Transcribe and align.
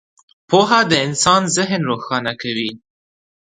•پوهه 0.49 0.79
د 0.89 0.93
انسان 1.05 1.41
ذهن 1.57 1.81
روښانه 1.89 2.33
کوي. 2.41 2.71